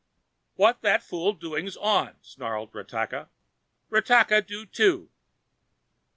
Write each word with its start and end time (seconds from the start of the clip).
"What 0.55 0.81
that 0.81 1.03
fool 1.03 1.33
doings 1.33 1.77
on?" 1.77 2.15
snarled 2.23 2.71
Ratakka. 2.73 3.29
"Ratakka 3.91 4.41
do, 4.47 4.65
too." 4.65 5.11